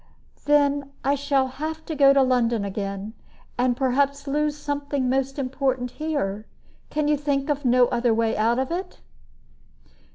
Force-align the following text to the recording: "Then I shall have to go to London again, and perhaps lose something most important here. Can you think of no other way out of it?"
"Then 0.45 0.93
I 1.03 1.13
shall 1.13 1.45
have 1.45 1.85
to 1.85 1.93
go 1.93 2.11
to 2.11 2.23
London 2.23 2.65
again, 2.65 3.13
and 3.55 3.77
perhaps 3.77 4.25
lose 4.25 4.57
something 4.57 5.07
most 5.07 5.37
important 5.37 5.91
here. 5.91 6.47
Can 6.89 7.07
you 7.07 7.15
think 7.15 7.51
of 7.51 7.65
no 7.65 7.85
other 7.89 8.11
way 8.11 8.35
out 8.35 8.57
of 8.57 8.71
it?" 8.71 8.99